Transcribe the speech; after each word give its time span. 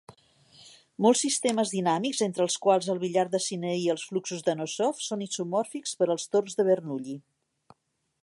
Molts 1.05 1.19
sistemes 1.25 1.73
dinàmics, 1.73 2.21
entre 2.27 2.43
els 2.45 2.55
quals 2.63 2.87
el 2.93 3.01
billar 3.03 3.25
de 3.35 3.41
Sinaí 3.49 3.77
i 3.83 3.91
els 3.95 4.07
fluxos 4.13 4.41
d'Anosov 4.47 5.05
són 5.09 5.23
isomòrfics 5.29 5.95
per 6.01 6.07
als 6.15 6.25
torns 6.37 6.61
de 6.63 6.67
Bernoulli. 6.73 7.17